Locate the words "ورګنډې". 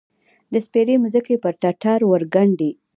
2.05-2.71